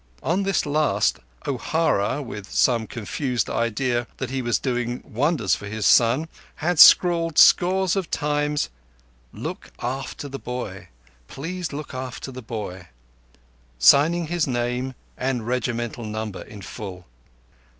On 0.23 0.41
this 0.41 0.65
last 0.65 1.19
O'Hara—with 1.47 2.49
some 2.49 2.87
confused 2.87 3.51
idea 3.51 4.07
that 4.17 4.31
he 4.31 4.41
was 4.41 4.57
doing 4.57 5.03
wonders 5.05 5.53
for 5.53 5.67
his 5.67 5.85
son—had 5.85 6.79
scrawled 6.79 7.37
scores 7.37 7.95
of 7.95 8.09
times: 8.09 8.69
"Look 9.31 9.71
after 9.79 10.27
the 10.27 10.39
boy. 10.39 10.87
Please 11.27 11.71
look 11.71 11.93
after 11.93 12.31
the 12.31 12.41
boy"—signing 12.41 14.25
his 14.25 14.47
name 14.47 14.95
and 15.19 15.45
regimental 15.45 16.03
number 16.03 16.41
in 16.41 16.63
full. 16.63 17.05